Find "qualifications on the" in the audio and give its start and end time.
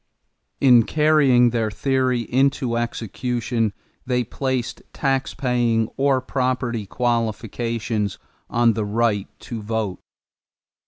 6.87-8.83